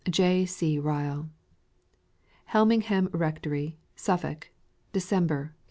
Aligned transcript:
J. 0.09 0.47
C. 0.47 0.79
RYLK 0.79 1.27
Helmingham 2.45 3.07
Rectory, 3.13 3.77
Suffolk, 3.95 4.49
Decembek, 4.95 5.53
1860. 5.53 5.55